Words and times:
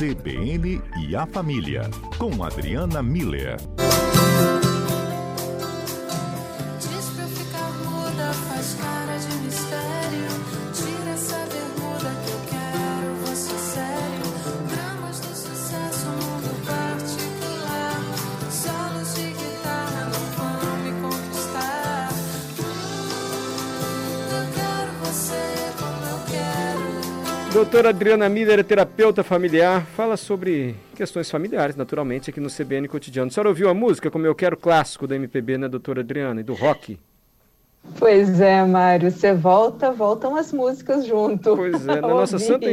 CBN 0.00 0.80
e 0.96 1.14
a 1.14 1.26
Família, 1.26 1.82
com 2.16 2.42
Adriana 2.42 3.02
Miller. 3.02 3.58
Doutora 27.60 27.90
Adriana 27.90 28.26
Miller, 28.26 28.64
terapeuta 28.64 29.22
familiar, 29.22 29.84
fala 29.94 30.16
sobre 30.16 30.74
questões 30.96 31.30
familiares, 31.30 31.76
naturalmente, 31.76 32.30
aqui 32.30 32.40
no 32.40 32.48
CBN 32.48 32.88
Cotidiano. 32.88 33.28
A 33.28 33.30
senhora 33.30 33.50
ouviu 33.50 33.68
a 33.68 33.74
música 33.74 34.10
como 34.10 34.26
eu 34.26 34.34
quero 34.34 34.56
clássico 34.56 35.06
da 35.06 35.14
MPB, 35.14 35.58
né, 35.58 35.68
doutora 35.68 36.00
Adriana, 36.00 36.40
e 36.40 36.42
do 36.42 36.54
rock? 36.54 36.98
Pois 37.98 38.40
é, 38.40 38.64
Mário, 38.64 39.10
você 39.10 39.34
volta, 39.34 39.92
voltam 39.92 40.36
as 40.36 40.54
músicas 40.54 41.04
junto. 41.04 41.54
Pois 41.54 41.86
é, 41.86 41.96
na 42.00 42.08
nossa, 42.08 42.38
santa, 42.38 42.66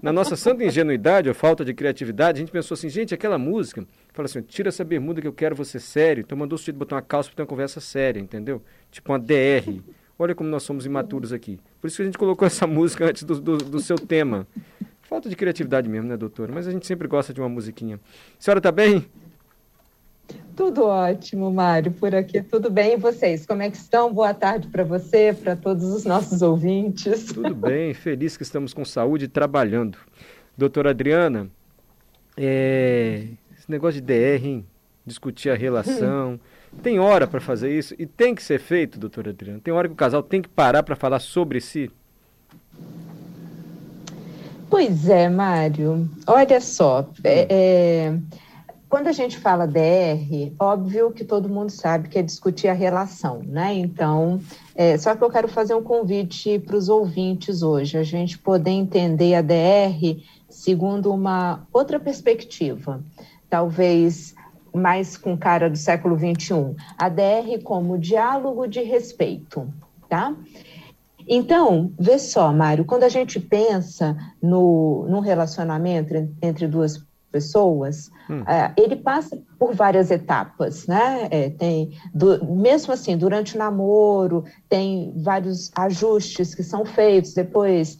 na 0.00 0.10
nossa 0.10 0.36
santa 0.36 0.64
ingenuidade 0.64 1.28
ou 1.28 1.34
falta 1.34 1.62
de 1.62 1.74
criatividade, 1.74 2.38
a 2.38 2.40
gente 2.40 2.50
pensou 2.50 2.76
assim, 2.76 2.88
gente, 2.88 3.12
aquela 3.12 3.36
música, 3.36 3.86
fala 4.14 4.24
assim, 4.24 4.40
tira 4.40 4.70
essa 4.70 4.82
bermuda 4.82 5.20
que 5.20 5.28
eu 5.28 5.34
quero 5.34 5.54
você 5.54 5.78
sério, 5.78 6.22
então 6.22 6.38
mandou 6.38 6.56
o 6.56 6.58
sujeito 6.58 6.78
botar 6.78 6.96
uma 6.96 7.02
calça 7.02 7.28
para 7.28 7.36
ter 7.36 7.42
uma 7.42 7.48
conversa 7.48 7.78
séria, 7.78 8.20
entendeu? 8.20 8.62
Tipo 8.90 9.12
uma 9.12 9.18
DR. 9.18 9.82
Olha 10.18 10.34
como 10.34 10.48
nós 10.48 10.62
somos 10.62 10.86
imaturos 10.86 11.32
aqui. 11.32 11.58
Por 11.80 11.88
isso 11.88 11.96
que 11.96 12.02
a 12.02 12.04
gente 12.06 12.18
colocou 12.18 12.46
essa 12.46 12.66
música 12.68 13.06
antes 13.06 13.24
do, 13.24 13.40
do, 13.40 13.58
do 13.58 13.80
seu 13.80 13.96
tema. 13.96 14.46
Falta 15.02 15.28
de 15.28 15.36
criatividade 15.36 15.88
mesmo, 15.88 16.08
né, 16.08 16.16
doutora? 16.16 16.52
Mas 16.52 16.66
a 16.66 16.70
gente 16.70 16.86
sempre 16.86 17.06
gosta 17.06 17.32
de 17.32 17.40
uma 17.40 17.48
musiquinha. 17.48 17.96
A 17.96 18.42
senhora 18.42 18.58
está 18.58 18.72
bem? 18.72 19.06
Tudo 20.56 20.84
ótimo, 20.84 21.50
Mário. 21.50 21.92
Por 21.92 22.14
aqui 22.14 22.42
tudo 22.42 22.70
bem. 22.70 22.94
E 22.94 22.96
vocês, 22.96 23.44
como 23.44 23.62
é 23.62 23.70
que 23.70 23.76
estão? 23.76 24.12
Boa 24.12 24.32
tarde 24.32 24.68
para 24.68 24.84
você, 24.84 25.32
para 25.32 25.56
todos 25.56 25.84
os 25.84 26.04
nossos 26.04 26.42
ouvintes. 26.42 27.26
Tudo 27.26 27.54
bem, 27.54 27.92
feliz 27.92 28.36
que 28.36 28.42
estamos 28.42 28.72
com 28.72 28.84
saúde 28.84 29.26
e 29.26 29.28
trabalhando. 29.28 29.98
Doutora 30.56 30.90
Adriana, 30.90 31.50
é... 32.36 33.26
esse 33.58 33.68
negócio 33.68 34.00
de 34.00 34.06
DR, 34.06 34.46
hein? 34.46 34.64
discutir 35.04 35.50
a 35.50 35.54
relação. 35.54 36.40
Tem 36.82 36.98
hora 36.98 37.26
para 37.26 37.40
fazer 37.40 37.76
isso 37.76 37.94
e 37.98 38.06
tem 38.06 38.34
que 38.34 38.42
ser 38.42 38.60
feito, 38.60 38.98
doutora 38.98 39.30
Adriana? 39.30 39.60
Tem 39.62 39.72
hora 39.72 39.88
que 39.88 39.94
o 39.94 39.96
casal 39.96 40.22
tem 40.22 40.42
que 40.42 40.48
parar 40.48 40.82
para 40.82 40.94
falar 40.94 41.18
sobre 41.18 41.60
si? 41.60 41.90
Pois 44.68 45.08
é, 45.08 45.28
Mário. 45.28 46.10
Olha 46.26 46.60
só, 46.60 47.08
é, 47.22 47.46
é, 47.48 48.18
quando 48.88 49.08
a 49.08 49.12
gente 49.12 49.38
fala 49.38 49.66
DR, 49.66 50.52
óbvio 50.58 51.10
que 51.10 51.24
todo 51.24 51.48
mundo 51.48 51.70
sabe 51.70 52.08
que 52.08 52.18
é 52.18 52.22
discutir 52.22 52.68
a 52.68 52.72
relação, 52.72 53.40
né? 53.44 53.74
Então, 53.74 54.40
é, 54.74 54.96
só 54.98 55.14
que 55.14 55.22
eu 55.22 55.30
quero 55.30 55.48
fazer 55.48 55.74
um 55.74 55.82
convite 55.82 56.58
para 56.58 56.76
os 56.76 56.88
ouvintes 56.88 57.62
hoje, 57.62 57.98
a 57.98 58.02
gente 58.02 58.38
poder 58.38 58.70
entender 58.70 59.34
a 59.34 59.42
DR 59.42 60.20
segundo 60.48 61.12
uma 61.12 61.66
outra 61.72 61.98
perspectiva. 61.98 63.00
Talvez 63.50 64.34
mais 64.74 65.16
com 65.16 65.36
cara 65.36 65.70
do 65.70 65.76
século 65.76 66.18
XXI, 66.18 66.74
a 66.98 67.08
DR 67.08 67.62
como 67.62 67.98
diálogo 67.98 68.66
de 68.66 68.82
respeito, 68.82 69.72
tá? 70.08 70.34
Então, 71.26 71.92
vê 71.98 72.18
só, 72.18 72.52
Mário, 72.52 72.84
quando 72.84 73.04
a 73.04 73.08
gente 73.08 73.40
pensa 73.40 74.16
no, 74.42 75.06
no 75.08 75.20
relacionamento 75.20 76.12
entre 76.42 76.66
duas 76.66 77.02
pessoas, 77.32 78.10
hum. 78.28 78.42
é, 78.46 78.72
ele 78.76 78.96
passa 78.96 79.40
por 79.64 79.74
várias 79.74 80.10
etapas, 80.10 80.86
né? 80.86 81.26
É, 81.30 81.48
tem, 81.48 81.98
do, 82.12 82.44
mesmo 82.44 82.92
assim, 82.92 83.16
durante 83.16 83.54
o 83.54 83.58
namoro, 83.58 84.44
tem 84.68 85.14
vários 85.16 85.70
ajustes 85.74 86.54
que 86.54 86.62
são 86.62 86.84
feitos, 86.84 87.32
depois 87.32 87.96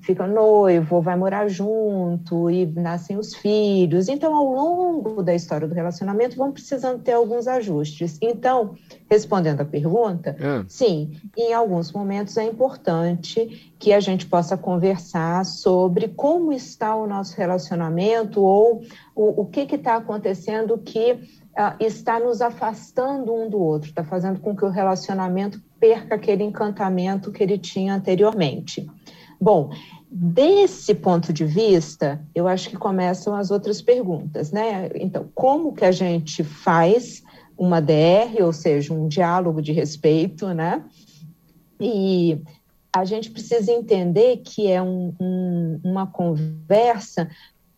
fica 0.00 0.26
noivo, 0.26 1.00
vai 1.00 1.16
morar 1.16 1.48
junto 1.48 2.50
e 2.50 2.66
nascem 2.66 3.18
os 3.18 3.34
filhos. 3.34 4.08
Então, 4.08 4.34
ao 4.34 4.44
longo 4.44 5.22
da 5.22 5.34
história 5.34 5.66
do 5.66 5.74
relacionamento, 5.74 6.36
vão 6.36 6.52
precisando 6.52 7.02
ter 7.02 7.12
alguns 7.12 7.46
ajustes. 7.46 8.18
Então, 8.20 8.74
respondendo 9.10 9.60
à 9.60 9.64
pergunta, 9.64 10.36
é. 10.38 10.64
sim, 10.68 11.12
em 11.36 11.52
alguns 11.52 11.92
momentos 11.92 12.36
é 12.36 12.44
importante 12.44 13.72
que 13.78 13.92
a 13.92 14.00
gente 14.00 14.26
possa 14.26 14.56
conversar 14.56 15.44
sobre 15.44 16.08
como 16.08 16.52
está 16.52 16.94
o 16.96 17.06
nosso 17.06 17.36
relacionamento 17.36 18.42
ou 18.42 18.82
o, 19.18 19.42
o 19.42 19.46
que 19.46 19.62
está 19.74 19.96
acontecendo 19.96 20.78
que 20.78 21.12
uh, 21.12 21.74
está 21.80 22.20
nos 22.20 22.40
afastando 22.40 23.34
um 23.34 23.50
do 23.50 23.58
outro, 23.58 23.88
está 23.88 24.04
fazendo 24.04 24.38
com 24.38 24.54
que 24.54 24.64
o 24.64 24.68
relacionamento 24.70 25.60
perca 25.80 26.14
aquele 26.14 26.44
encantamento 26.44 27.32
que 27.32 27.42
ele 27.42 27.58
tinha 27.58 27.94
anteriormente. 27.94 28.88
Bom, 29.40 29.70
desse 30.08 30.94
ponto 30.94 31.32
de 31.32 31.44
vista, 31.44 32.24
eu 32.32 32.46
acho 32.46 32.70
que 32.70 32.76
começam 32.76 33.34
as 33.34 33.50
outras 33.50 33.82
perguntas, 33.82 34.52
né? 34.52 34.88
Então, 34.94 35.28
como 35.34 35.74
que 35.74 35.84
a 35.84 35.92
gente 35.92 36.44
faz 36.44 37.24
uma 37.56 37.80
DR, 37.80 38.40
ou 38.40 38.52
seja, 38.52 38.94
um 38.94 39.08
diálogo 39.08 39.60
de 39.60 39.72
respeito, 39.72 40.46
né? 40.54 40.84
E 41.80 42.40
a 42.92 43.04
gente 43.04 43.32
precisa 43.32 43.72
entender 43.72 44.38
que 44.38 44.70
é 44.70 44.80
um, 44.80 45.12
um, 45.20 45.80
uma 45.82 46.06
conversa 46.06 47.28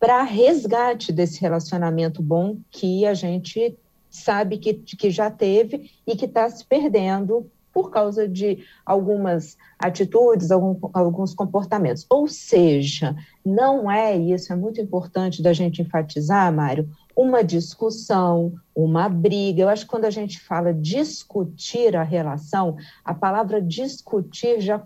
para 0.01 0.23
resgate 0.23 1.13
desse 1.13 1.39
relacionamento 1.39 2.23
bom 2.23 2.57
que 2.71 3.05
a 3.05 3.13
gente 3.13 3.77
sabe 4.09 4.57
que, 4.57 4.73
que 4.73 5.11
já 5.11 5.29
teve 5.29 5.91
e 6.07 6.15
que 6.15 6.25
está 6.25 6.49
se 6.49 6.65
perdendo 6.65 7.47
por 7.71 7.91
causa 7.91 8.27
de 8.27 8.65
algumas 8.83 9.55
atitudes, 9.77 10.49
algum, 10.49 10.89
alguns 10.91 11.35
comportamentos. 11.35 12.03
Ou 12.09 12.27
seja, 12.27 13.15
não 13.45 13.89
é, 13.89 14.17
isso 14.17 14.51
é 14.51 14.55
muito 14.55 14.81
importante 14.81 15.41
da 15.41 15.53
gente 15.53 15.83
enfatizar, 15.83 16.51
Mário, 16.51 16.89
uma 17.15 17.43
discussão, 17.43 18.53
uma 18.75 19.07
briga. 19.07 19.61
Eu 19.61 19.69
acho 19.69 19.85
que 19.85 19.91
quando 19.91 20.05
a 20.05 20.11
gente 20.11 20.39
fala 20.39 20.73
discutir 20.73 21.95
a 21.95 22.03
relação, 22.03 22.75
a 23.05 23.13
palavra 23.13 23.61
discutir 23.61 24.59
já 24.61 24.81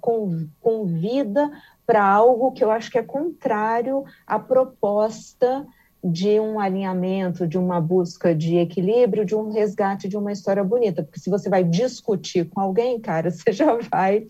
convida 0.62 1.50
para 1.86 2.04
algo 2.04 2.52
que 2.52 2.64
eu 2.64 2.72
acho 2.72 2.90
que 2.90 2.98
é 2.98 3.04
contrário 3.04 4.04
à 4.26 4.40
proposta 4.40 5.66
de 6.04 6.40
um 6.40 6.60
alinhamento, 6.60 7.48
de 7.48 7.58
uma 7.58 7.82
busca 7.82 8.36
de 8.36 8.58
equilíbrio, 8.58 9.26
de 9.26 9.36
um 9.36 9.52
resgate 9.52 10.08
de 10.08 10.16
uma 10.16 10.32
história 10.32 10.64
bonita. 10.64 11.02
Porque 11.02 11.20
se 11.20 11.30
você 11.30 11.50
vai 11.50 11.64
discutir 11.64 12.48
com 12.50 12.62
alguém, 12.62 13.00
cara, 13.00 13.30
você 13.32 13.52
já 13.52 13.76
vai 13.92 14.28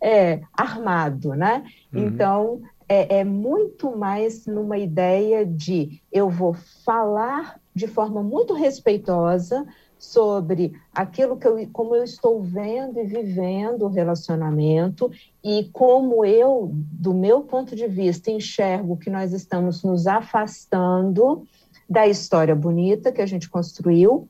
é, 0.00 0.40
armado, 0.56 1.34
né? 1.34 1.62
Uhum. 1.92 2.06
Então, 2.06 2.62
é, 2.88 3.18
é 3.18 3.24
muito 3.24 3.96
mais 3.96 4.46
numa 4.46 4.78
ideia 4.78 5.44
de 5.44 6.02
eu 6.10 6.30
vou 6.30 6.54
falar 6.84 7.60
de 7.74 7.86
forma 7.86 8.22
muito 8.22 8.54
respeitosa 8.54 9.66
sobre 10.00 10.72
aquilo 10.94 11.36
que 11.36 11.46
eu, 11.46 11.68
como 11.72 11.94
eu 11.94 12.02
estou 12.02 12.42
vendo 12.42 12.98
e 12.98 13.04
vivendo 13.04 13.82
o 13.82 13.88
relacionamento 13.88 15.12
e 15.44 15.68
como 15.72 16.24
eu, 16.24 16.70
do 16.72 17.12
meu 17.12 17.42
ponto 17.42 17.76
de 17.76 17.86
vista, 17.86 18.30
enxergo 18.30 18.96
que 18.96 19.10
nós 19.10 19.34
estamos 19.34 19.84
nos 19.84 20.06
afastando 20.06 21.46
da 21.88 22.08
história 22.08 22.54
bonita 22.54 23.12
que 23.12 23.20
a 23.20 23.26
gente 23.26 23.48
construiu. 23.48 24.26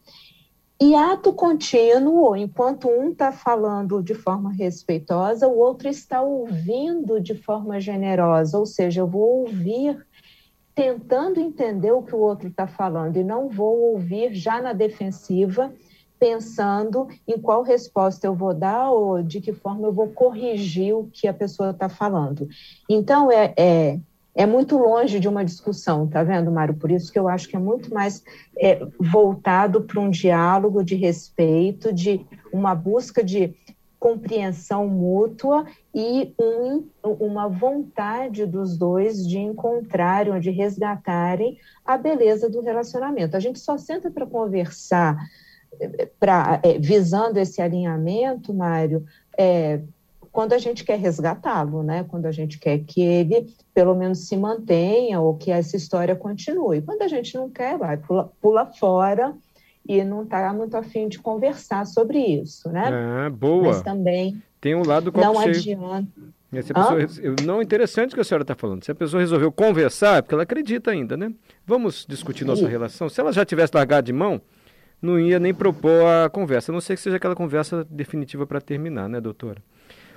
E 0.83 0.95
ato 0.95 1.33
contínuo, 1.33 2.35
enquanto 2.35 2.89
um 2.89 3.11
está 3.11 3.31
falando 3.31 4.03
de 4.03 4.15
forma 4.15 4.51
respeitosa, 4.51 5.47
o 5.47 5.59
outro 5.59 5.89
está 5.89 6.23
ouvindo 6.23 7.21
de 7.21 7.35
forma 7.35 7.79
generosa, 7.79 8.59
ou 8.59 8.67
seja, 8.67 9.03
eu 9.03 9.07
vou 9.07 9.43
ouvir 9.43 10.05
tentando 10.75 11.41
entender 11.41 11.93
o 11.93 12.03
que 12.03 12.15
o 12.15 12.21
outro 12.21 12.49
está 12.49 12.67
falando 12.67 13.17
e 13.17 13.25
não 13.25 13.49
vou 13.49 13.93
ouvir 13.93 14.35
já 14.35 14.61
na 14.61 14.73
defensiva, 14.73 15.73
pensando 16.19 17.09
em 17.27 17.39
qual 17.41 17.63
resposta 17.63 18.27
eu 18.27 18.35
vou 18.35 18.53
dar 18.53 18.91
ou 18.91 19.23
de 19.23 19.41
que 19.41 19.53
forma 19.53 19.89
eu 19.89 19.93
vou 19.93 20.09
corrigir 20.09 20.95
o 20.95 21.09
que 21.11 21.27
a 21.27 21.35
pessoa 21.35 21.71
está 21.71 21.89
falando. 21.89 22.47
Então, 22.89 23.33
é, 23.33 23.55
é, 23.57 23.99
é, 24.35 24.47
muito 24.47 24.77
longe 24.77 25.19
de 25.19 25.27
uma 25.27 25.45
discussão, 25.45 26.07
tá 26.07 26.23
vendo, 26.23 26.53
Mário? 26.53 26.75
Por 26.75 26.91
isso 26.91 27.11
que 27.11 27.19
eu 27.19 27.27
acho 27.27 27.49
que 27.49 27.57
é 27.57 27.59
muito 27.59 27.93
mais 27.93 28.23
é, 28.59 28.87
voltado 28.99 29.81
para 29.83 29.99
um 29.99 30.11
diálogo 30.11 30.85
de 30.85 30.95
respeito, 30.95 31.91
de 31.93 32.25
uma 32.53 32.75
busca 32.75 33.25
de 33.25 33.55
compreensão 34.01 34.89
mútua 34.89 35.67
e 35.95 36.35
um, 36.41 36.87
uma 37.05 37.47
vontade 37.49 38.47
dos 38.47 38.77
dois 38.79 39.29
de 39.29 39.39
encontrarem 39.39 40.33
ou 40.33 40.41
de 40.41 40.51
resgatarem 40.51 41.59
a 41.85 41.99
beleza 41.99 42.49
do 42.49 42.63
relacionamento. 42.63 43.37
A 43.37 43.41
gente 43.41 43.61
só 43.61 43.77
senta 43.77 44.11
para 44.11 44.27
conversar, 44.27 45.19
pra, 46.19 46.61
é, 46.63 46.79
visando 46.79 47.39
esse 47.39 47.61
alinhamento, 47.61 48.55
Mário, 48.55 49.05
é, 49.37 49.83
quando 50.33 50.55
a 50.55 50.59
gente 50.59 50.83
quer 50.83 50.99
resgatá-lo, 50.99 51.83
né? 51.83 52.05
Quando 52.05 52.25
a 52.25 52.33
gente 52.33 52.59
quer 52.59 52.79
que 52.79 53.03
ele 53.03 53.55
pelo 53.75 53.95
menos 53.95 54.29
se 54.29 54.37
mantenha 54.37 55.21
ou 55.21 55.37
que 55.37 55.51
essa 55.51 55.77
história 55.77 56.17
continue. 56.17 56.81
Quando 56.81 57.03
a 57.03 57.09
gente 57.09 57.35
não 57.35 57.51
quer, 57.51 57.77
vai 57.77 57.97
pula, 57.97 58.33
pula 58.41 58.67
fora 58.67 59.35
e 59.91 60.05
não 60.05 60.23
está 60.23 60.53
muito 60.53 60.77
afim 60.77 61.09
de 61.09 61.19
conversar 61.19 61.85
sobre 61.85 62.19
isso, 62.19 62.69
né? 62.69 62.85
Ah, 62.93 63.31
boa. 63.31 63.69
Mas 63.69 63.83
também 63.83 64.41
tem 64.61 64.75
um 64.75 64.87
lado 64.87 65.11
não 65.13 65.39
adianta. 65.39 66.07
Se 66.63 66.75
pessoa, 66.75 67.37
não 67.45 67.63
interessante 67.63 68.13
o 68.13 68.15
que 68.15 68.21
a 68.21 68.25
senhora 68.25 68.43
está 68.43 68.55
falando. 68.55 68.85
Se 68.85 68.91
a 68.91 68.95
pessoa 68.95 69.21
resolveu 69.21 69.51
conversar, 69.51 70.19
é 70.19 70.23
porque 70.23 70.35
ela 70.35 70.43
acredita 70.43 70.91
ainda, 70.91 71.17
né? 71.17 71.33
Vamos 71.65 72.05
discutir 72.09 72.45
nossa 72.45 72.69
relação. 72.69 73.09
Se 73.09 73.21
ela 73.21 73.33
já 73.33 73.45
tivesse 73.45 73.73
largado 73.75 74.07
de 74.07 74.13
mão, 74.13 74.41
não 75.01 75.19
ia 75.19 75.39
nem 75.39 75.55
propor 75.55 76.07
a 76.07 76.29
conversa, 76.29 76.71
a 76.71 76.75
não 76.75 76.81
ser 76.81 76.97
que 76.97 77.01
seja 77.01 77.17
aquela 77.17 77.35
conversa 77.35 77.87
definitiva 77.89 78.47
para 78.47 78.61
terminar, 78.61 79.09
né, 79.09 79.21
doutora? 79.21 79.63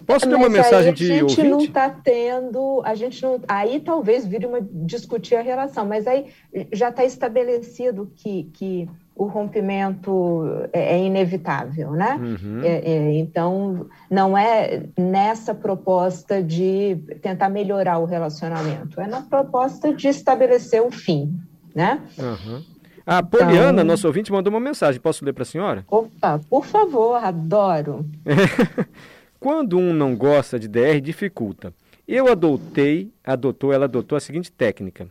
Posso 0.06 0.28
ter 0.28 0.36
uma 0.36 0.50
mensagem 0.50 0.94
de 0.94 1.12
ouvinte? 1.24 1.40
A 1.40 1.44
gente 1.44 1.50
não 1.50 1.60
está 1.60 1.90
tendo, 1.90 2.81
a 2.84 2.96
gente 2.96 3.22
não, 3.22 3.40
aí 3.48 3.80
talvez 3.80 4.25
vire 4.25 4.46
uma 4.46 4.60
discutir 4.60 5.36
a 5.36 5.42
relação, 5.42 5.86
mas 5.86 6.06
aí 6.08 6.28
já 6.74 6.90
está 6.90 7.06
estabelecido 7.06 8.12
que, 8.16 8.50
que 8.54 8.90
o 9.15 9.25
rompimento 9.25 10.68
é, 10.71 10.95
é 10.95 11.06
inevitável, 11.06 11.92
né? 11.92 12.19
Uhum. 12.19 12.62
É, 12.63 12.92
é, 12.92 13.13
então 13.19 13.88
não 14.10 14.38
é 14.38 14.83
nessa 14.98 15.54
proposta 15.54 16.42
de 16.42 16.98
tentar 17.21 17.50
melhorar 17.50 18.00
o 18.00 18.06
relacionamento, 18.06 19.00
é 19.00 19.07
na 19.07 19.21
proposta 19.21 19.94
de 19.94 20.07
estabelecer 20.07 20.81
o 20.81 20.92
fim, 20.92 21.39
né? 21.75 22.01
Uhum. 22.18 22.63
A 23.06 23.21
Poliana, 23.21 23.71
então... 23.71 23.83
nosso 23.83 24.07
ouvinte, 24.07 24.31
mandou 24.31 24.51
uma 24.51 24.62
mensagem. 24.62 25.00
Posso 25.00 25.25
ler 25.25 25.33
para 25.33 25.44
a 25.44 25.45
senhora? 25.45 25.86
Opa, 25.89 26.39
por 26.50 26.65
favor, 26.65 27.15
adoro. 27.15 28.06
Quando 29.39 29.77
um 29.77 29.94
não 29.94 30.15
gosta 30.15 30.57
de 30.57 30.69
DR, 30.69 31.01
dificulta. 31.01 31.74
Eu 32.07 32.31
adotei, 32.31 33.12
adotou, 33.24 33.74
ela 33.74 33.86
adotou 33.86 34.18
a 34.18 34.21
seguinte 34.21 34.50
técnica. 34.51 35.07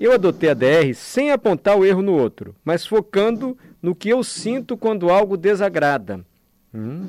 Eu 0.00 0.14
adotei 0.14 0.48
a 0.48 0.54
DR 0.54 0.94
sem 0.94 1.30
apontar 1.30 1.76
o 1.76 1.84
erro 1.84 2.00
no 2.00 2.14
outro, 2.14 2.56
mas 2.64 2.86
focando 2.86 3.56
no 3.82 3.94
que 3.94 4.08
eu 4.08 4.24
sinto 4.24 4.74
quando 4.74 5.10
algo 5.10 5.36
desagrada. 5.36 6.24
Hum, 6.74 7.06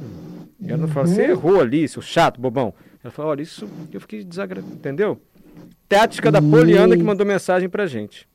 ela 0.67 0.79
não 0.79 0.87
fala, 0.89 1.07
você 1.07 1.23
uhum. 1.23 1.29
errou 1.29 1.61
ali, 1.61 1.87
seu 1.87 2.01
chato, 2.01 2.41
bobão. 2.41 2.73
Ela 3.01 3.11
fala, 3.11 3.29
olha, 3.29 3.41
isso 3.41 3.65
eu 3.93 4.01
fiquei 4.01 4.25
desagradado, 4.25 4.73
entendeu? 4.73 5.21
Tática 5.87 6.29
da 6.29 6.41
Poliana 6.41 6.97
que 6.97 7.03
mandou 7.03 7.25
mensagem 7.25 7.69
pra 7.69 7.87
gente. 7.87 8.27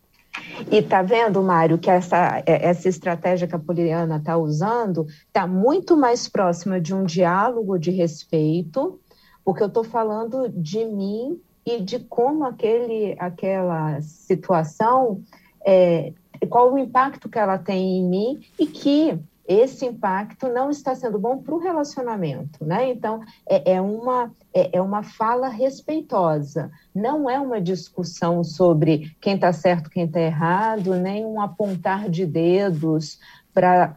E 0.71 0.81
tá 0.81 1.03
vendo, 1.03 1.43
Mário, 1.43 1.77
que 1.77 1.91
essa, 1.91 2.43
é, 2.47 2.67
essa 2.67 2.89
estratégia 2.89 3.47
que 3.47 3.55
a 3.55 3.59
Poliana 3.59 4.17
está 4.17 4.39
usando 4.39 5.07
está 5.27 5.47
muito 5.47 5.97
mais 5.97 6.29
próxima 6.29 6.81
de 6.81 6.95
um 6.95 7.05
diálogo 7.05 7.79
de 7.79 7.91
respeito, 7.91 8.99
porque 9.45 9.63
eu 9.63 9.69
estou 9.69 9.85
falando 9.85 10.49
de 10.49 10.85
mim 10.87 11.39
e 11.67 11.81
de 11.81 11.99
como 11.99 12.45
aquele, 12.45 13.17
aquela 13.19 14.01
situação, 14.01 15.21
é, 15.67 16.13
qual 16.49 16.73
o 16.73 16.79
impacto 16.79 17.29
que 17.29 17.39
ela 17.39 17.59
tem 17.59 17.99
em 17.99 18.09
mim 18.09 18.41
e 18.57 18.67
que 18.69 19.19
esse 19.49 19.85
impacto 19.85 20.49
não 20.49 20.71
está 20.71 20.95
sendo 20.95 21.19
bom 21.19 21.39
para 21.39 21.55
o 21.55 21.59
relacionamento, 21.59 22.65
né? 22.65 22.91
Então, 22.91 23.21
é, 23.49 23.75
é 23.75 23.81
uma, 23.81 24.33
é, 24.53 24.77
é, 24.77 24.83
uma 24.83 25.03
fala 25.03 25.49
respeitosa, 25.49 26.71
não 26.95 27.31
é 27.31 27.39
uma 27.39 27.61
discussão 27.61 28.43
sobre 28.43 29.17
quem 29.21 29.35
está 29.35 29.53
certo, 29.53 29.91
quem 29.91 30.05
está 30.05 30.21
errado, 30.21 30.95
nem 30.95 31.25
um 31.25 31.41
apontar 31.41 32.09
de 32.09 32.25
dedos 32.25 33.19
para 33.53 33.95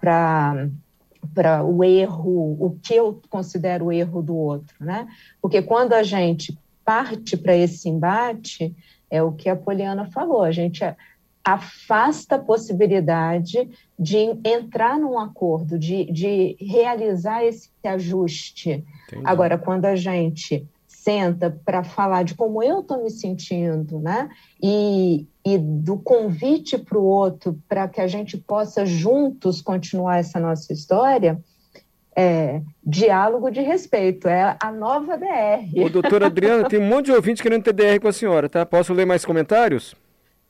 para 1.34 1.64
o 1.64 1.84
erro, 1.84 2.58
o 2.60 2.80
que 2.82 2.96
eu 2.96 3.22
considero 3.30 3.86
o 3.86 3.92
erro 3.92 4.22
do 4.22 4.36
outro, 4.36 4.74
né? 4.80 5.08
Porque 5.42 5.62
quando 5.62 5.94
a 5.94 6.02
gente 6.02 6.58
parte 6.90 7.38
para 7.38 7.56
esse 7.56 7.88
embate, 7.88 8.76
é 9.12 9.22
o 9.22 9.32
que 9.32 9.48
a 9.48 9.56
Poliana 9.56 10.10
falou, 10.10 10.42
a 10.42 10.52
gente 10.52 10.84
afasta 11.46 12.34
a 12.34 12.40
possibilidade 12.40 13.70
de 13.98 14.18
entrar 14.44 14.98
num 14.98 15.20
acordo, 15.20 15.78
de, 15.78 16.12
de 16.12 16.58
realizar 16.60 17.46
esse 17.46 17.70
ajuste. 17.84 18.84
Entendi. 19.08 19.24
Agora, 19.24 19.56
quando 19.56 19.86
a 19.86 19.96
gente 19.96 20.68
senta 20.88 21.56
para 21.64 21.84
falar 21.84 22.24
de 22.24 22.34
como 22.34 22.64
eu 22.64 22.80
estou 22.80 23.04
me 23.04 23.12
sentindo, 23.12 24.00
né? 24.00 24.28
E, 24.60 25.28
e 25.46 25.60
do 25.60 25.96
convite 25.96 26.76
para 26.76 26.98
o 26.98 27.04
outro 27.04 27.56
para 27.70 27.88
que 27.88 28.02
a 28.02 28.08
gente 28.08 28.36
possa 28.36 28.84
juntos 28.84 29.62
continuar 29.62 30.18
essa 30.18 30.40
nossa 30.40 30.74
história, 30.74 31.40
é, 32.20 32.62
diálogo 32.86 33.50
de 33.50 33.62
respeito, 33.62 34.28
é 34.28 34.58
a 34.62 34.72
nova 34.74 35.18
DR. 35.18 35.82
Ô, 35.82 35.88
doutora 35.88 36.26
Adriana, 36.26 36.68
tem 36.68 36.78
um 36.78 36.86
monte 36.86 37.06
de 37.06 37.12
ouvinte 37.14 37.42
querendo 37.42 37.64
ter 37.64 37.72
DR 37.72 37.98
com 38.02 38.10
a 38.10 38.12
senhora, 38.12 38.50
tá? 38.50 38.66
Posso 38.66 38.94
ler 38.94 39.06
mais 39.06 39.24
comentários? 39.24 39.96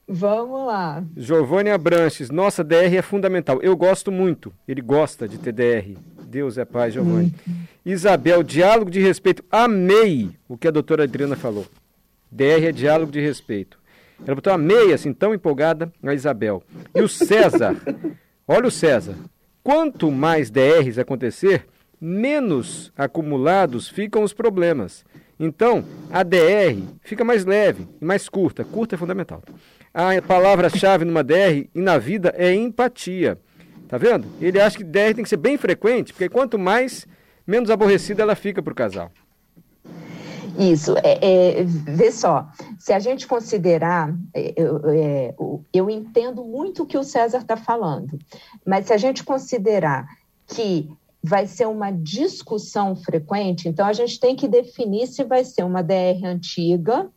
Vamos 0.07 0.65
lá. 0.65 1.03
Giovanni 1.15 1.69
Abranches, 1.69 2.31
nossa, 2.31 2.63
DR 2.63 2.95
é 2.97 3.03
fundamental. 3.03 3.61
Eu 3.61 3.77
gosto 3.77 4.11
muito. 4.11 4.51
Ele 4.67 4.81
gosta 4.81 5.27
de 5.27 5.37
TDR. 5.37 5.95
Deus 6.25 6.57
é 6.57 6.65
pai, 6.65 6.89
Giovanni. 6.89 7.35
Isabel, 7.85 8.41
diálogo 8.41 8.89
de 8.89 8.99
respeito. 8.99 9.43
Amei 9.51 10.31
o 10.47 10.57
que 10.57 10.67
a 10.67 10.71
doutora 10.71 11.03
Adriana 11.03 11.35
falou. 11.35 11.67
DR 12.31 12.65
é 12.65 12.71
diálogo 12.71 13.11
de 13.11 13.21
respeito. 13.21 13.77
Ela 14.25 14.33
botou 14.33 14.51
amei, 14.51 14.91
assim, 14.91 15.13
tão 15.13 15.35
empolgada, 15.35 15.93
a 16.03 16.15
Isabel. 16.15 16.63
E 16.95 17.01
o 17.03 17.07
César, 17.07 17.75
olha 18.47 18.67
o 18.67 18.71
César. 18.71 19.13
Quanto 19.69 20.09
mais 20.09 20.49
DRs 20.49 20.97
acontecer, 20.97 21.67
menos 22.01 22.91
acumulados 22.97 23.87
ficam 23.87 24.23
os 24.23 24.33
problemas. 24.33 25.05
Então, 25.39 25.85
a 26.09 26.23
DR 26.23 26.81
fica 27.01 27.23
mais 27.23 27.45
leve 27.45 27.87
e 28.01 28.03
mais 28.03 28.27
curta. 28.27 28.65
Curta 28.65 28.95
é 28.95 28.97
fundamental 28.97 29.43
a 29.93 30.21
palavra-chave 30.21 31.05
numa 31.05 31.23
DR 31.23 31.67
e 31.73 31.81
na 31.81 31.99
vida 31.99 32.33
é 32.35 32.51
empatia. 32.51 33.37
Tá 33.87 33.97
vendo? 33.97 34.27
Ele 34.39 34.59
acha 34.59 34.77
que 34.77 34.83
DR 34.83 35.13
tem 35.13 35.23
que 35.23 35.29
ser 35.29 35.37
bem 35.37 35.57
frequente, 35.57 36.13
porque 36.13 36.29
quanto 36.29 36.57
mais, 36.57 37.07
menos 37.45 37.69
aborrecida 37.69 38.21
ela 38.23 38.35
fica 38.35 38.63
para 38.63 38.71
o 38.71 38.75
casal. 38.75 39.11
Isso, 40.59 40.93
é, 40.97 41.59
é, 41.59 41.63
vê 41.63 42.11
só, 42.11 42.49
se 42.77 42.91
a 42.91 42.99
gente 42.99 43.25
considerar, 43.25 44.13
é, 44.33 44.53
eu, 44.57 44.81
é, 44.89 45.35
eu 45.73 45.89
entendo 45.89 46.43
muito 46.43 46.83
o 46.83 46.85
que 46.85 46.97
o 46.97 47.03
César 47.03 47.37
está 47.37 47.55
falando, 47.55 48.19
mas 48.65 48.87
se 48.87 48.93
a 48.93 48.97
gente 48.97 49.23
considerar 49.23 50.05
que 50.45 50.91
vai 51.23 51.47
ser 51.47 51.65
uma 51.65 51.91
discussão 51.91 52.93
frequente, 52.93 53.69
então 53.69 53.85
a 53.85 53.93
gente 53.93 54.19
tem 54.19 54.35
que 54.35 54.49
definir 54.49 55.07
se 55.07 55.23
vai 55.23 55.45
ser 55.45 55.63
uma 55.63 55.81
DR 55.81 56.25
antiga, 56.25 57.09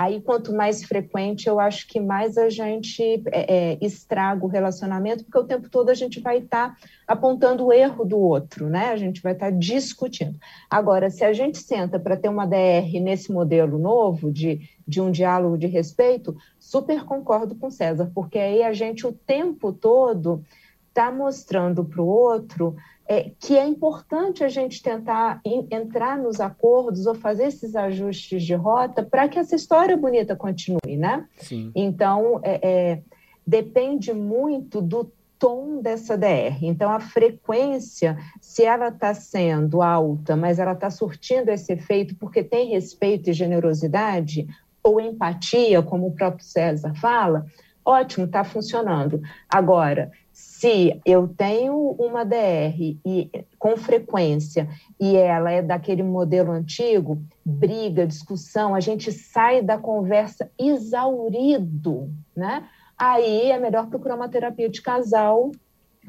Aí, 0.00 0.18
quanto 0.18 0.54
mais 0.54 0.82
frequente, 0.82 1.46
eu 1.46 1.60
acho 1.60 1.86
que 1.86 2.00
mais 2.00 2.38
a 2.38 2.48
gente 2.48 3.22
é, 3.30 3.74
é, 3.74 3.78
estraga 3.82 4.42
o 4.42 4.48
relacionamento, 4.48 5.24
porque 5.24 5.38
o 5.38 5.44
tempo 5.44 5.68
todo 5.68 5.90
a 5.90 5.94
gente 5.94 6.20
vai 6.20 6.38
estar 6.38 6.70
tá 6.70 6.76
apontando 7.06 7.66
o 7.66 7.70
erro 7.70 8.02
do 8.06 8.18
outro, 8.18 8.66
né? 8.70 8.86
A 8.86 8.96
gente 8.96 9.20
vai 9.20 9.34
estar 9.34 9.50
tá 9.50 9.58
discutindo. 9.58 10.38
Agora, 10.70 11.10
se 11.10 11.22
a 11.22 11.34
gente 11.34 11.58
senta 11.58 12.00
para 12.00 12.16
ter 12.16 12.30
uma 12.30 12.46
DR 12.46 12.98
nesse 12.98 13.30
modelo 13.30 13.78
novo, 13.78 14.32
de, 14.32 14.70
de 14.88 15.02
um 15.02 15.10
diálogo 15.10 15.58
de 15.58 15.66
respeito, 15.66 16.34
super 16.58 17.04
concordo 17.04 17.54
com 17.54 17.70
César, 17.70 18.10
porque 18.14 18.38
aí 18.38 18.62
a 18.62 18.72
gente 18.72 19.06
o 19.06 19.12
tempo 19.12 19.70
todo 19.70 20.42
está 20.90 21.10
mostrando 21.10 21.84
para 21.84 22.02
o 22.02 22.06
outro 22.06 22.76
é, 23.08 23.32
que 23.40 23.56
é 23.56 23.66
importante 23.66 24.44
a 24.44 24.48
gente 24.48 24.80
tentar 24.80 25.40
in, 25.44 25.66
entrar 25.70 26.16
nos 26.16 26.40
acordos 26.40 27.06
ou 27.06 27.14
fazer 27.14 27.46
esses 27.46 27.74
ajustes 27.74 28.44
de 28.44 28.54
rota 28.54 29.02
para 29.02 29.28
que 29.28 29.38
essa 29.38 29.56
história 29.56 29.96
bonita 29.96 30.36
continue, 30.36 30.96
né? 30.96 31.26
Sim. 31.38 31.72
Então, 31.74 32.38
é, 32.42 32.60
é, 32.62 33.02
depende 33.44 34.12
muito 34.12 34.80
do 34.80 35.10
tom 35.40 35.80
dessa 35.80 36.16
DR. 36.16 36.62
Então, 36.62 36.92
a 36.92 37.00
frequência, 37.00 38.16
se 38.40 38.62
ela 38.62 38.88
está 38.88 39.12
sendo 39.14 39.82
alta, 39.82 40.36
mas 40.36 40.60
ela 40.60 40.72
está 40.72 40.90
surtindo 40.90 41.50
esse 41.50 41.72
efeito 41.72 42.14
porque 42.14 42.44
tem 42.44 42.70
respeito 42.70 43.30
e 43.30 43.32
generosidade, 43.32 44.46
ou 44.84 45.00
empatia, 45.00 45.82
como 45.82 46.06
o 46.06 46.12
próprio 46.12 46.44
César 46.44 46.94
fala, 46.94 47.44
ótimo, 47.84 48.26
está 48.26 48.44
funcionando. 48.44 49.20
Agora, 49.48 50.12
se 50.40 51.00
eu 51.04 51.28
tenho 51.28 51.74
uma 51.98 52.24
DR 52.24 52.78
e, 52.78 53.30
com 53.58 53.76
frequência 53.76 54.68
e 54.98 55.14
ela 55.14 55.50
é 55.50 55.60
daquele 55.60 56.02
modelo 56.02 56.50
antigo, 56.50 57.22
briga, 57.44 58.06
discussão, 58.06 58.74
a 58.74 58.80
gente 58.80 59.12
sai 59.12 59.60
da 59.60 59.76
conversa 59.76 60.50
exaurido, 60.58 62.10
né? 62.34 62.66
Aí 62.96 63.50
é 63.50 63.58
melhor 63.58 63.88
procurar 63.88 64.16
uma 64.16 64.28
terapia 64.28 64.68
de 64.68 64.80
casal, 64.80 65.50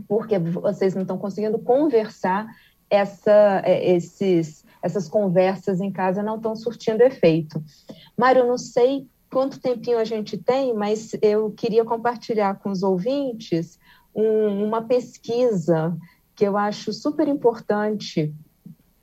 porque 0.07 0.39
vocês 0.39 0.95
não 0.95 1.01
estão 1.01 1.17
conseguindo 1.17 1.59
conversar, 1.59 2.47
essa, 2.89 3.61
é, 3.65 3.93
esses, 3.93 4.65
essas 4.81 5.09
conversas 5.09 5.81
em 5.81 5.91
casa 5.91 6.23
não 6.23 6.37
estão 6.37 6.55
surtindo 6.55 7.03
efeito. 7.03 7.61
Mário, 8.17 8.47
não 8.47 8.57
sei 8.57 9.07
quanto 9.29 9.61
tempinho 9.61 9.97
a 9.97 10.05
gente 10.05 10.37
tem, 10.37 10.73
mas 10.73 11.11
eu 11.21 11.51
queria 11.51 11.83
compartilhar 11.83 12.55
com 12.59 12.69
os 12.69 12.83
ouvintes 12.83 13.79
um, 14.13 14.65
uma 14.65 14.81
pesquisa 14.81 15.95
que 16.35 16.45
eu 16.45 16.57
acho 16.57 16.91
super 16.93 17.27
importante 17.27 18.33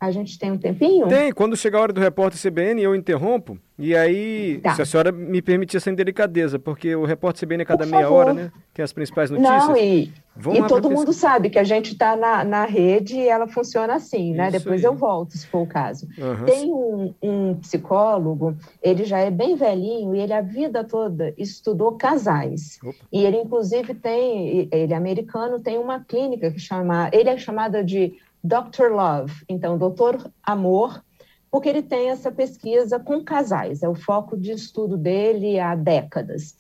A 0.01 0.13
gente 0.13 0.39
tem 0.39 0.53
um 0.53 0.59
tempinho? 0.59 1.09
Tem. 1.09 1.33
Quando 1.33 1.57
chegar 1.57 1.79
a 1.79 1.83
hora 1.83 1.93
do 1.93 2.01
repórter 2.01 2.41
CBN, 2.41 2.81
eu 2.81 2.95
interrompo. 2.95 3.59
E 3.77 3.97
aí, 3.97 4.61
tá. 4.63 4.75
se 4.77 4.83
a 4.83 4.87
senhora 4.87 5.11
me 5.11 5.43
permitir 5.43 5.77
essa 5.77 5.93
delicadeza, 5.93 6.57
porque 6.57 6.95
o 6.95 7.05
repórter 7.05 7.47
CBN 7.47 7.63
é 7.63 7.65
cada 7.65 7.85
Por 7.85 7.91
meia 7.91 8.05
favor. 8.05 8.17
hora, 8.17 8.33
né? 8.33 8.53
Tem 8.73 8.85
as 8.85 8.93
principais 8.93 9.29
notícias. 9.29 9.67
Não, 9.67 9.77
e, 9.77 10.13
e 10.55 10.67
todo 10.69 10.91
mundo 10.91 11.13
sabe 11.13 11.51
que 11.51 11.59
a 11.59 11.65
gente 11.65 11.93
está 11.93 12.17
na, 12.17 12.45
na 12.45 12.65
rede 12.65 13.17
e 13.17 13.29
ela 13.29 13.49
funciona 13.49 13.95
assim, 13.95 14.33
né? 14.35 14.49
Isso 14.49 14.59
Depois 14.59 14.81
aí. 14.81 14.87
eu 14.87 14.95
volto, 14.95 15.37
se 15.37 15.47
for 15.47 15.63
o 15.63 15.67
caso. 15.67 16.07
Uhum. 16.17 16.45
Tem 16.45 16.73
um, 16.73 17.15
um 17.23 17.55
psicólogo, 17.57 18.57
ele 18.83 19.05
já 19.05 19.19
é 19.19 19.31
bem 19.31 19.57
velhinho 19.57 20.15
e 20.15 20.21
ele 20.21 20.33
a 20.33 20.41
vida 20.41 20.85
toda 20.85 21.35
estudou 21.37 21.93
casais. 21.93 22.79
Opa. 22.83 22.95
E 23.13 23.25
ele, 23.25 23.39
inclusive, 23.39 23.95
tem, 23.95 24.69
ele 24.71 24.93
é 24.93 24.97
americano, 24.97 25.61
tem 25.61 25.79
uma 25.79 26.01
clínica 26.01 26.51
que 26.51 26.61
chama, 26.61 27.11
ele 27.13 27.29
é 27.29 27.37
chamada 27.37 27.83
de 27.83 28.15
Dr. 28.43 28.93
Love, 28.93 29.45
então 29.49 29.77
Doutor 29.77 30.31
Amor, 30.43 31.03
porque 31.51 31.69
ele 31.69 31.83
tem 31.83 32.11
essa 32.11 32.31
pesquisa 32.31 32.99
com 32.99 33.25
casais, 33.25 33.83
é 33.83 33.89
o 33.89 33.95
foco 33.95 34.37
de 34.37 34.53
estudo 34.53 34.97
dele 34.97 35.59
há 35.59 35.75
décadas. 35.75 36.55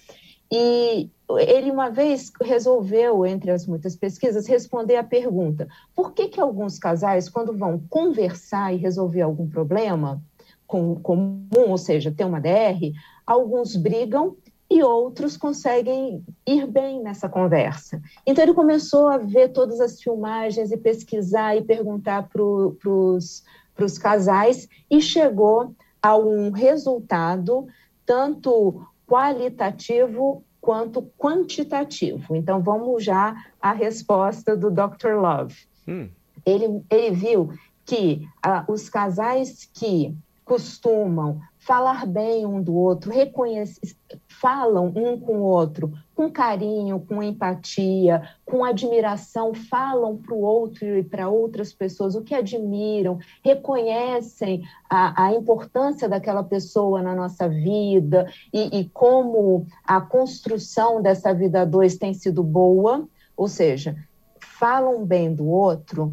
E 0.50 1.10
ele 1.46 1.70
uma 1.70 1.90
vez 1.90 2.32
resolveu, 2.40 3.26
entre 3.26 3.50
as 3.50 3.66
muitas 3.66 3.94
pesquisas, 3.94 4.46
responder 4.46 4.96
a 4.96 5.04
pergunta: 5.04 5.68
por 5.94 6.12
que, 6.12 6.28
que 6.28 6.40
alguns 6.40 6.78
casais, 6.78 7.28
quando 7.28 7.56
vão 7.56 7.82
conversar 7.90 8.72
e 8.72 8.78
resolver 8.78 9.20
algum 9.20 9.48
problema 9.48 10.22
comum, 10.66 11.48
ou 11.66 11.78
seja, 11.78 12.12
ter 12.14 12.24
uma 12.24 12.40
DR, 12.40 12.92
alguns 13.26 13.74
brigam 13.74 14.36
e 14.70 14.82
outros 14.82 15.36
conseguem 15.36 16.22
ir 16.46 16.66
bem 16.66 17.02
nessa 17.02 17.26
conversa. 17.28 18.02
Então 18.26 18.44
ele 18.44 18.52
começou 18.52 19.08
a 19.08 19.16
ver 19.16 19.48
todas 19.48 19.80
as 19.80 20.00
filmagens 20.00 20.70
e 20.70 20.76
pesquisar 20.76 21.56
e 21.56 21.64
perguntar 21.64 22.28
para 22.28 22.42
os 22.42 23.98
casais 23.98 24.68
e 24.90 25.00
chegou 25.00 25.74
a 26.02 26.16
um 26.16 26.50
resultado 26.50 27.66
tanto 28.04 28.86
qualitativo 29.08 30.44
quanto 30.60 31.02
quantitativo. 31.18 32.36
Então 32.36 32.60
vamos 32.60 33.02
já 33.02 33.34
à 33.60 33.72
resposta 33.72 34.56
do 34.56 34.70
Dr. 34.70 35.14
Love. 35.20 35.56
Hum. 35.88 36.08
Ele, 36.44 36.82
ele 36.90 37.10
viu 37.10 37.52
que 37.84 38.28
ah, 38.42 38.64
os 38.68 38.88
casais 38.88 39.68
que 39.72 40.14
costumam 40.44 41.40
falar 41.58 42.06
bem 42.06 42.46
um 42.46 42.62
do 42.62 42.74
outro, 42.74 43.10
reconhecer, 43.10 43.96
falam 44.28 44.92
um 44.94 45.18
com 45.18 45.38
o 45.38 45.42
outro 45.42 45.92
com 46.18 46.28
carinho, 46.28 46.98
com 46.98 47.22
empatia, 47.22 48.28
com 48.44 48.64
admiração, 48.64 49.54
falam 49.54 50.16
para 50.16 50.34
o 50.34 50.40
outro 50.40 50.84
e 50.84 51.04
para 51.04 51.28
outras 51.28 51.72
pessoas 51.72 52.16
o 52.16 52.22
que 52.22 52.34
admiram, 52.34 53.20
reconhecem 53.44 54.64
a, 54.90 55.26
a, 55.26 55.32
importância 55.32 56.08
daquela 56.08 56.42
pessoa 56.42 57.00
na 57.02 57.14
nossa 57.14 57.48
vida 57.48 58.28
e, 58.52 58.80
e 58.80 58.88
como 58.88 59.64
a 59.84 60.00
construção 60.00 61.00
dessa 61.00 61.32
vida 61.32 61.60
a 61.60 61.64
dois 61.64 61.96
tem 61.96 62.12
sido 62.12 62.42
boa, 62.42 63.06
ou 63.36 63.46
seja, 63.46 63.94
falam 64.40 65.06
bem 65.06 65.32
do 65.32 65.46
outro, 65.46 66.12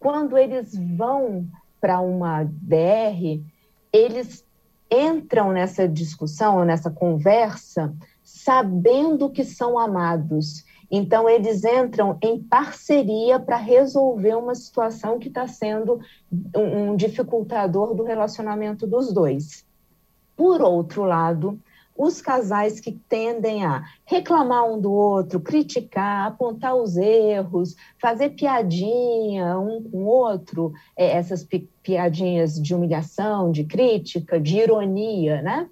quando 0.00 0.36
eles 0.36 0.76
vão 0.96 1.46
para 1.80 2.00
uma 2.00 2.42
DR, 2.42 3.40
eles 3.92 4.44
entram 4.90 5.52
nessa 5.52 5.88
discussão, 5.88 6.64
nessa 6.64 6.90
conversa, 6.90 7.94
sabendo 8.44 9.30
que 9.30 9.42
são 9.42 9.78
amados. 9.78 10.66
Então, 10.90 11.26
eles 11.26 11.64
entram 11.64 12.18
em 12.22 12.38
parceria 12.38 13.40
para 13.40 13.56
resolver 13.56 14.34
uma 14.34 14.54
situação 14.54 15.18
que 15.18 15.28
está 15.28 15.46
sendo 15.46 15.98
um, 16.54 16.94
dificultador 16.94 17.94
do 17.94 18.04
relacionamento 18.04 18.86
dos 18.86 19.14
dois. 19.14 19.64
Por 20.36 20.60
outro 20.60 21.04
lado, 21.04 21.58
os 21.96 22.20
casais 22.20 22.80
que 22.80 22.92
tendem 22.92 23.64
a 23.64 23.82
reclamar 24.04 24.70
um 24.70 24.78
do 24.78 24.92
outro, 24.92 25.40
criticar, 25.40 26.26
apontar 26.26 26.76
os 26.76 26.98
erros, 26.98 27.74
fazer 27.98 28.30
piadinha 28.30 29.58
um 29.58 29.82
com 29.82 30.04
o 30.04 30.06
outro, 30.06 30.70
é, 30.94 31.12
essas 31.12 31.42
pi 31.42 31.66
piadinhas 31.82 32.60
de 32.60 32.74
humilhação, 32.74 33.50
de 33.50 33.64
crítica, 33.64 34.40
de 34.40 34.58
ironia, 34.58 35.40
né? 35.40 35.68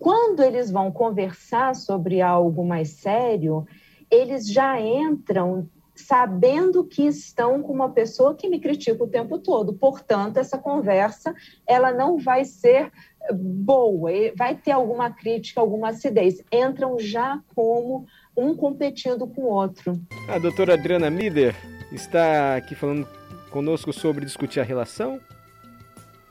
Quando 0.00 0.42
eles 0.42 0.70
vão 0.70 0.90
conversar 0.90 1.76
sobre 1.76 2.22
algo 2.22 2.66
mais 2.66 2.88
sério, 2.88 3.66
eles 4.10 4.50
já 4.50 4.80
entram 4.80 5.68
sabendo 5.94 6.82
que 6.84 7.02
estão 7.06 7.62
com 7.62 7.70
uma 7.70 7.90
pessoa 7.90 8.34
que 8.34 8.48
me 8.48 8.58
critica 8.58 9.04
o 9.04 9.06
tempo 9.06 9.38
todo. 9.38 9.74
Portanto, 9.74 10.38
essa 10.38 10.56
conversa 10.56 11.34
ela 11.66 11.92
não 11.92 12.16
vai 12.16 12.46
ser 12.46 12.90
boa, 13.30 14.10
vai 14.34 14.54
ter 14.54 14.70
alguma 14.70 15.10
crítica, 15.10 15.60
alguma 15.60 15.90
acidez. 15.90 16.42
Entram 16.50 16.98
já 16.98 17.38
como 17.54 18.06
um 18.34 18.56
competindo 18.56 19.26
com 19.26 19.42
o 19.42 19.48
outro. 19.48 20.00
A 20.28 20.38
doutora 20.38 20.72
Adriana 20.72 21.10
Mider 21.10 21.54
está 21.92 22.56
aqui 22.56 22.74
falando 22.74 23.06
conosco 23.50 23.92
sobre 23.92 24.24
discutir 24.24 24.60
a 24.60 24.64
relação. 24.64 25.20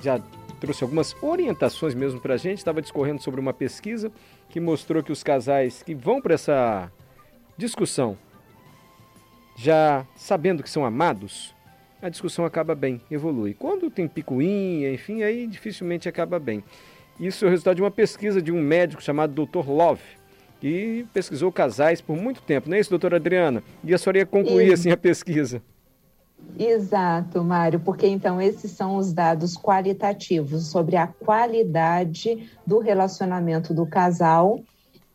Já 0.01 0.19
trouxe 0.60 0.84
algumas 0.84 1.16
orientações 1.22 1.96
mesmo 1.96 2.20
para 2.20 2.36
a 2.36 2.38
gente. 2.38 2.60
Estava 2.60 2.82
discorrendo 2.82 3.22
sobre 3.22 3.39
uma 3.39 3.54
pesquisa 3.54 4.12
que 4.50 4.60
mostrou 4.60 5.01
que 5.01 5.12
os 5.12 5.24
casais 5.24 5.82
que 5.82 5.96
vão 5.96 6.22
para 6.22 6.34
essa 6.34 6.92
discussão 7.58 8.18
já 9.60 10.06
sabendo 10.16 10.63
que 10.63 10.70
são 10.70 10.86
amados, 10.86 11.54
a 12.01 12.08
discussão 12.08 12.46
acaba 12.46 12.74
bem, 12.74 13.01
evolui. 13.12 13.54
Quando 13.54 13.92
tem 13.92 14.08
picuinha, 14.08 14.89
enfim, 14.94 15.22
aí 15.22 15.46
dificilmente 15.46 16.08
acaba 16.08 16.39
bem. 16.39 16.63
Isso 17.20 17.44
é 17.44 17.48
o 17.50 17.51
resultado 17.51 17.75
de 17.75 17.82
uma 17.82 17.92
pesquisa 17.92 18.42
de 18.42 18.54
um 18.54 18.62
médico 18.62 19.04
chamado 19.04 19.46
Dr. 19.46 19.70
Love, 19.70 20.01
que 20.62 21.06
pesquisou 21.13 21.51
casais 21.51 22.00
por 22.00 22.16
muito 22.16 22.42
tempo, 22.42 22.70
não 22.70 22.78
é 22.78 22.80
isso, 22.80 22.89
doutora 22.89 23.18
Adriana? 23.18 23.62
E 23.84 23.94
a 23.94 23.98
senhora 23.98 24.20
ia 24.20 24.25
concluir, 24.25 24.72
assim, 24.72 24.92
a 24.92 24.98
pesquisa. 24.98 25.62
Exato, 26.58 27.43
Mário, 27.43 27.79
porque 27.79 28.05
então 28.05 28.41
esses 28.41 28.72
são 28.72 28.98
os 28.98 29.13
dados 29.13 29.55
qualitativos 29.55 30.67
sobre 30.67 30.98
a 30.98 31.08
qualidade 31.08 32.50
do 32.67 32.79
relacionamento 32.79 33.74
do 33.74 33.86
casal 33.86 34.60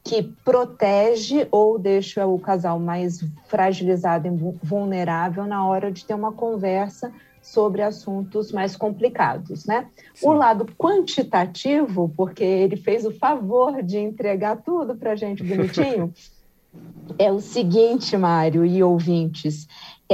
que 0.02 0.22
protege 0.44 1.48
ou 1.50 1.78
deixa 1.78 2.26
o 2.26 2.38
casal 2.38 2.78
mais 2.78 3.24
fragilizado 3.46 4.28
e 4.28 4.56
vulnerável 4.62 5.46
na 5.46 5.66
hora 5.66 5.90
de 5.90 6.04
ter 6.04 6.14
uma 6.14 6.32
conversa 6.32 7.10
sobre 7.40 7.82
assuntos 7.82 8.52
mais 8.52 8.76
complicados, 8.76 9.66
né? 9.66 9.86
Sim. 10.14 10.28
O 10.28 10.32
lado 10.32 10.66
quantitativo, 10.78 12.10
porque 12.16 12.44
ele 12.44 12.76
fez 12.76 13.04
o 13.04 13.10
favor 13.10 13.82
de 13.82 13.98
entregar 13.98 14.56
tudo 14.62 14.94
para 14.94 15.12
a 15.12 15.16
gente 15.16 15.42
bonitinho, 15.42 16.12
é 17.18 17.30
o 17.30 17.40
seguinte, 17.40 18.16
Mário 18.16 18.64
e 18.64 18.82
ouvintes, 18.82 19.66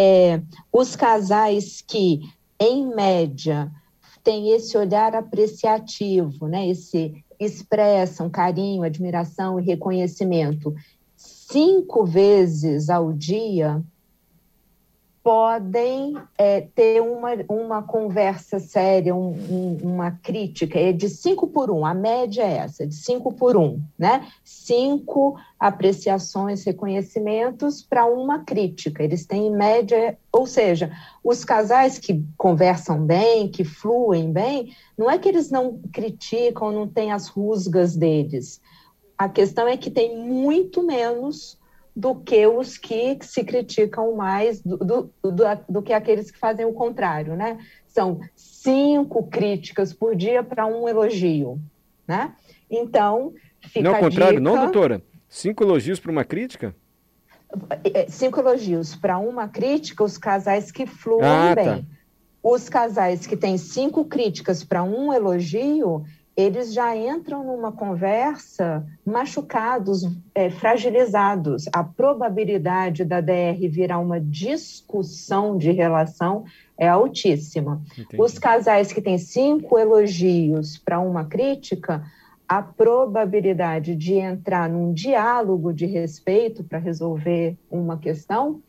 é, 0.03 0.41
os 0.73 0.97
casais 0.97 1.85
que, 1.87 2.21
em 2.59 2.87
média, 2.87 3.71
têm 4.25 4.51
esse 4.53 4.79
olhar 4.79 5.15
apreciativo, 5.15 6.49
né? 6.49 6.67
Esse 6.67 7.23
expressam 7.39 8.31
carinho, 8.31 8.83
admiração 8.83 9.61
e 9.61 9.63
reconhecimento 9.63 10.75
cinco 11.15 12.07
vezes 12.07 12.89
ao 12.89 13.13
dia, 13.13 13.83
podem 15.23 16.17
é, 16.39 16.63
ter 16.75 17.03
uma, 17.03 17.31
uma 17.49 17.83
conversa 17.83 18.59
séria, 18.59 19.15
um, 19.15 19.33
um, 19.33 19.79
uma 19.83 20.13
crítica, 20.13 20.79
é 20.79 20.93
de 20.93 21.11
cinco 21.11 21.47
por 21.47 21.71
um, 21.71 21.85
a 21.85 21.93
média 21.93 22.43
é 22.43 22.57
essa, 22.57 22.87
de 22.87 22.95
cinco 22.95 23.33
por 23.33 23.55
um, 23.57 23.83
né? 23.99 24.27
Cinco 24.43 25.39
apreciações, 25.59 26.65
reconhecimentos 26.65 27.83
para 27.83 28.07
uma 28.07 28.45
crítica, 28.45 29.03
eles 29.03 29.27
têm 29.27 29.49
em 29.49 29.55
média, 29.55 30.17
ou 30.33 30.47
seja, 30.47 30.91
os 31.23 31.45
casais 31.45 31.99
que 31.99 32.25
conversam 32.39 33.05
bem, 33.05 33.49
que 33.49 33.63
fluem 33.63 34.33
bem, 34.33 34.75
não 34.97 35.11
é 35.11 35.19
que 35.19 35.29
eles 35.29 35.51
não 35.51 35.79
criticam, 35.93 36.73
não 36.73 36.89
têm 36.89 37.13
as 37.13 37.29
rusgas 37.29 37.95
deles, 37.95 38.59
a 39.19 39.29
questão 39.29 39.69
é 39.69 39.77
que 39.77 39.91
tem 39.91 40.17
muito 40.17 40.83
menos 40.83 41.60
do 41.95 42.15
que 42.15 42.47
os 42.47 42.79
que 42.79 43.19
se 43.23 43.45
criticam 43.45 44.15
mais, 44.15 44.61
do, 44.63 44.77
do, 44.77 45.11
do, 45.23 45.45
do 45.69 45.83
que 45.83 45.93
aqueles 45.93 46.31
que 46.31 46.39
fazem 46.39 46.65
o 46.65 46.73
contrário, 46.73 47.35
né? 47.35 47.59
São 47.87 48.21
cinco 48.37 49.27
críticas 49.27 49.93
por 49.93 50.15
dia 50.15 50.43
para 50.43 50.67
um 50.67 50.89
elogio, 50.89 51.61
né? 52.07 52.33
Então, 52.71 53.33
fica 53.61 53.83
Não, 53.83 53.95
ao 53.95 54.01
contrário, 54.01 54.39
dica... 54.39 54.51
não, 54.51 54.59
doutora? 54.65 55.03
Cinco 55.29 55.65
elogios 55.65 55.99
para 55.99 56.13
uma 56.13 56.25
crítica? 56.25 56.75
É, 57.85 58.07
cinco 58.09 58.39
elogios 58.39 58.95
para 58.95 59.19
uma 59.19 59.49
crítica, 59.49 60.05
os 60.05 60.17
casais 60.17 60.71
que 60.71 60.87
fluem 60.87 61.25
ah, 61.25 61.55
bem. 61.55 61.65
Tá. 61.65 61.81
Os 62.43 62.69
casais 62.69 63.27
que 63.27 63.37
têm 63.37 63.59
cinco 63.59 64.05
críticas 64.05 64.65
para 64.65 64.83
um 64.83 65.13
elogio, 65.13 66.05
eles 66.41 66.73
já 66.73 66.97
entram 66.97 67.45
numa 67.45 67.71
conversa 67.71 68.87
machucados, 69.05 70.03
é, 70.35 70.51
fragilizados. 70.51 71.67
A 71.73 71.85
probabilidade 71.85 73.05
da 73.05 73.21
DR 73.21 73.69
virar 73.69 73.99
uma 73.99 74.21
discussão 74.21 75.57
de 75.59 75.71
relação 75.71 76.45
é 76.79 76.89
altíssima. 76.89 77.83
Entendi. 77.93 78.21
Os 78.21 78.39
casais 78.39 78.93
que 78.93 79.01
têm 79.01 79.19
cinco 79.19 79.79
elogios 79.79 80.79
para 80.79 80.99
uma 80.99 81.25
crítica, 81.25 82.03
a 82.49 82.63
probabilidade 82.63 83.95
de 83.95 84.15
entrar 84.15 84.69
num 84.69 84.93
diálogo 84.93 85.73
de 85.73 85.87
respeito 85.87 86.65
para 86.65 86.79
resolver 86.79 87.57
uma 87.71 87.99
questão 87.99 88.63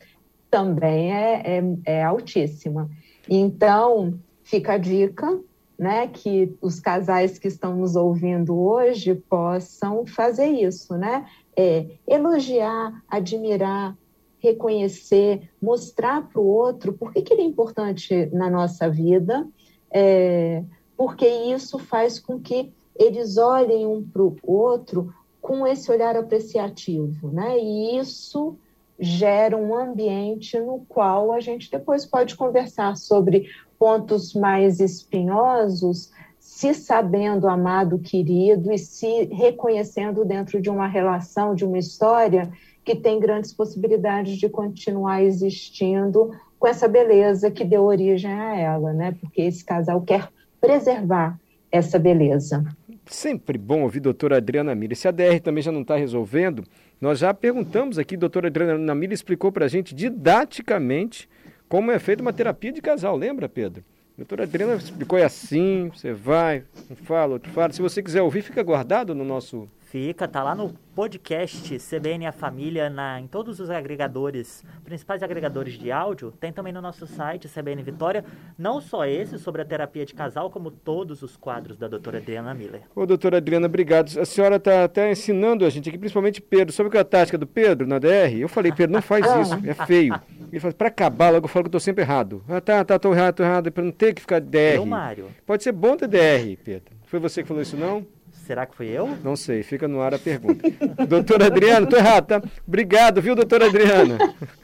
também 0.50 1.12
é, 1.12 1.58
é, 1.58 1.62
é 1.84 2.02
altíssima. 2.04 2.90
Então, 3.28 4.18
fica 4.44 4.74
a 4.74 4.78
dica 4.78 5.40
né, 5.82 6.06
que 6.06 6.56
os 6.62 6.78
casais 6.78 7.40
que 7.40 7.48
estão 7.48 7.74
nos 7.74 7.96
ouvindo 7.96 8.56
hoje 8.56 9.16
possam 9.16 10.06
fazer 10.06 10.46
isso, 10.46 10.96
né? 10.96 11.26
É, 11.56 11.86
elogiar, 12.06 13.02
admirar, 13.08 13.98
reconhecer, 14.38 15.50
mostrar 15.60 16.28
para 16.28 16.40
o 16.40 16.46
outro 16.46 16.92
por 16.92 17.12
que, 17.12 17.20
que 17.22 17.34
ele 17.34 17.42
é 17.42 17.46
importante 17.46 18.26
na 18.26 18.48
nossa 18.48 18.88
vida, 18.88 19.44
é, 19.90 20.62
porque 20.96 21.26
isso 21.26 21.80
faz 21.80 22.20
com 22.20 22.38
que 22.38 22.72
eles 22.94 23.36
olhem 23.36 23.84
um 23.84 24.04
para 24.04 24.22
o 24.22 24.36
outro 24.44 25.12
com 25.40 25.66
esse 25.66 25.90
olhar 25.90 26.14
apreciativo, 26.16 27.32
né? 27.32 27.58
E 27.58 27.98
isso 27.98 28.56
gera 29.00 29.56
um 29.56 29.74
ambiente 29.74 30.60
no 30.60 30.84
qual 30.88 31.32
a 31.32 31.40
gente 31.40 31.68
depois 31.68 32.06
pode 32.06 32.36
conversar 32.36 32.96
sobre 32.96 33.50
pontos 33.82 34.32
mais 34.32 34.78
espinhosos, 34.78 36.12
se 36.38 36.72
sabendo 36.72 37.48
amado, 37.48 37.98
querido 37.98 38.72
e 38.72 38.78
se 38.78 39.24
reconhecendo 39.24 40.24
dentro 40.24 40.62
de 40.62 40.70
uma 40.70 40.86
relação, 40.86 41.52
de 41.52 41.64
uma 41.64 41.80
história 41.80 42.48
que 42.84 42.94
tem 42.94 43.18
grandes 43.18 43.52
possibilidades 43.52 44.38
de 44.38 44.48
continuar 44.48 45.24
existindo 45.24 46.30
com 46.60 46.68
essa 46.68 46.86
beleza 46.86 47.50
que 47.50 47.64
deu 47.64 47.82
origem 47.82 48.32
a 48.32 48.56
ela, 48.56 48.92
né? 48.92 49.16
Porque 49.20 49.42
esse 49.42 49.64
casal 49.64 50.00
quer 50.02 50.28
preservar 50.60 51.36
essa 51.68 51.98
beleza. 51.98 52.64
Sempre 53.06 53.58
bom 53.58 53.82
ouvir 53.82 53.98
doutora 53.98 54.36
Adriana 54.36 54.76
Mira. 54.76 54.94
Se 54.94 55.08
a 55.08 55.10
DR 55.10 55.40
também 55.42 55.60
já 55.60 55.72
não 55.72 55.82
está 55.82 55.96
resolvendo, 55.96 56.62
nós 57.00 57.18
já 57.18 57.34
perguntamos 57.34 57.98
aqui, 57.98 58.16
doutora 58.16 58.46
Adriana 58.46 58.94
Mira 58.94 59.12
explicou 59.12 59.50
para 59.50 59.64
a 59.64 59.68
gente 59.68 59.92
didaticamente 59.92 61.28
como 61.72 61.90
é 61.90 61.98
feita 61.98 62.20
uma 62.20 62.34
terapia 62.34 62.70
de 62.70 62.82
casal, 62.82 63.16
lembra, 63.16 63.48
Pedro? 63.48 63.82
A 64.12 64.18
doutora 64.18 64.42
Adriana 64.42 64.74
explicou 64.74 65.18
é 65.18 65.24
assim, 65.24 65.88
você 65.88 66.12
vai, 66.12 66.64
um 66.90 66.94
fala, 66.94 67.32
outro 67.32 67.50
fala. 67.50 67.72
Se 67.72 67.80
você 67.80 68.02
quiser 68.02 68.20
ouvir, 68.20 68.42
fica 68.42 68.62
guardado 68.62 69.14
no 69.14 69.24
nosso 69.24 69.66
Fica, 69.92 70.26
tá 70.26 70.42
lá 70.42 70.54
no 70.54 70.72
podcast 70.94 71.78
CBN 71.78 72.26
a 72.26 72.32
Família, 72.32 72.88
na, 72.88 73.20
em 73.20 73.26
todos 73.26 73.60
os 73.60 73.68
agregadores, 73.68 74.64
principais 74.82 75.22
agregadores 75.22 75.74
de 75.74 75.92
áudio. 75.92 76.32
Tem 76.40 76.50
também 76.50 76.72
no 76.72 76.80
nosso 76.80 77.06
site, 77.06 77.46
CBN 77.46 77.82
Vitória, 77.82 78.24
não 78.58 78.80
só 78.80 79.04
esse 79.04 79.38
sobre 79.38 79.60
a 79.60 79.66
terapia 79.66 80.06
de 80.06 80.14
casal, 80.14 80.50
como 80.50 80.70
todos 80.70 81.22
os 81.22 81.36
quadros 81.36 81.76
da 81.76 81.88
doutora 81.88 82.16
Adriana 82.16 82.54
Miller. 82.54 82.80
Ô, 82.96 83.04
doutora 83.04 83.36
Adriana, 83.36 83.66
obrigado. 83.66 84.18
A 84.18 84.24
senhora 84.24 84.56
está 84.56 84.84
até 84.84 85.10
ensinando 85.10 85.62
a 85.66 85.68
gente 85.68 85.90
aqui, 85.90 85.98
principalmente 85.98 86.40
Pedro. 86.40 86.74
Qual 86.74 86.90
é 86.94 86.98
a 86.98 87.04
tática 87.04 87.36
do 87.36 87.46
Pedro 87.46 87.86
na 87.86 87.98
DR? 87.98 88.34
Eu 88.38 88.48
falei, 88.48 88.72
Pedro, 88.72 88.94
não 88.94 89.02
faz 89.02 89.26
isso, 89.46 89.60
é 89.66 89.74
feio. 89.86 90.18
Ele 90.52 90.60
falou, 90.60 90.74
para 90.74 90.88
acabar, 90.88 91.30
logo 91.30 91.46
eu 91.46 91.48
falo 91.48 91.64
que 91.64 91.68
eu 91.68 91.70
estou 91.70 91.80
sempre 91.80 92.04
errado. 92.04 92.44
Ah, 92.46 92.60
tá, 92.60 92.84
tá, 92.84 92.98
tô 92.98 93.14
errado, 93.14 93.36
tô 93.36 93.42
errado, 93.42 93.72
para 93.72 93.82
não 93.82 93.90
ter 93.90 94.12
que 94.12 94.20
ficar 94.20 94.38
DR. 94.38 94.76
Eu, 94.76 94.84
Mário. 94.84 95.30
Pode 95.46 95.62
ser 95.62 95.72
bom 95.72 95.96
ter 95.96 96.06
DR, 96.06 96.58
Pedro. 96.62 96.94
Foi 97.06 97.18
você 97.18 97.40
que 97.40 97.48
falou 97.48 97.62
isso, 97.62 97.74
não? 97.74 98.06
Será 98.46 98.66
que 98.66 98.76
fui 98.76 98.88
eu? 98.88 99.08
Não 99.24 99.34
sei, 99.34 99.62
fica 99.62 99.88
no 99.88 100.02
ar 100.02 100.12
a 100.12 100.18
pergunta. 100.18 100.68
doutora 101.08 101.46
Adriana, 101.46 101.86
tô 101.86 101.96
errado, 101.96 102.26
tá? 102.26 102.42
Obrigado, 102.66 103.22
viu, 103.22 103.34
doutora 103.34 103.66
Adriana? 103.66 104.18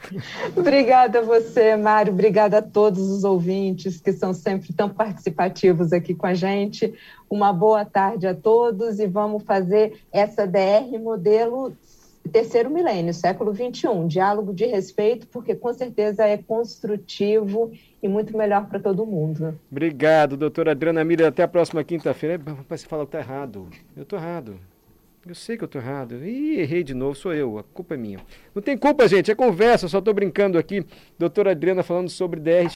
Obrigada 0.55 1.19
a 1.19 1.21
você, 1.23 1.75
Mário. 1.75 2.13
Obrigada 2.13 2.59
a 2.59 2.61
todos 2.61 3.09
os 3.09 3.23
ouvintes 3.23 3.99
que 3.99 4.11
são 4.11 4.31
sempre 4.31 4.73
tão 4.73 4.89
participativos 4.89 5.91
aqui 5.91 6.13
com 6.13 6.27
a 6.27 6.35
gente. 6.35 6.93
Uma 7.27 7.51
boa 7.51 7.83
tarde 7.83 8.27
a 8.27 8.35
todos 8.35 8.99
e 8.99 9.07
vamos 9.07 9.43
fazer 9.43 9.93
essa 10.11 10.45
DR 10.45 10.99
modelo 11.01 11.73
terceiro 12.29 12.69
milênio, 12.69 13.13
século 13.13 13.53
XXI, 13.53 14.07
diálogo 14.07 14.53
de 14.53 14.65
respeito, 14.65 15.27
porque 15.27 15.55
com 15.55 15.73
certeza 15.73 16.25
é 16.25 16.37
construtivo 16.37 17.71
e 18.01 18.07
muito 18.07 18.37
melhor 18.37 18.67
para 18.67 18.79
todo 18.79 19.05
mundo. 19.05 19.59
Obrigado, 19.71 20.37
doutora 20.37 20.71
Adriana 20.71 21.03
Mira. 21.03 21.27
Até 21.27 21.43
a 21.43 21.47
próxima 21.47 21.83
quinta-feira. 21.83 22.41
Você 22.69 22.87
fala 22.87 23.05
que 23.05 23.15
está 23.15 23.19
errado. 23.19 23.67
Eu 23.95 24.03
estou 24.03 24.17
errado. 24.17 24.59
Eu 25.27 25.35
sei 25.35 25.57
que 25.57 25.63
eu 25.63 25.67
estou 25.67 25.81
errado. 25.81 26.15
Ih, 26.25 26.59
errei 26.59 26.83
de 26.83 26.93
novo, 26.93 27.13
sou 27.13 27.33
eu. 27.33 27.59
A 27.59 27.63
culpa 27.63 27.93
é 27.93 27.97
minha. 27.97 28.19
Não 28.55 28.61
tem 28.63 28.77
culpa, 28.77 29.07
gente. 29.07 29.29
É 29.29 29.35
conversa, 29.35 29.87
só 29.87 29.99
estou 29.99 30.13
brincando 30.13 30.57
aqui. 30.57 30.83
Doutora 31.19 31.51
Adriana 31.51 31.83
falando 31.83 32.09
sobre 32.09 32.39
DR 32.39 32.67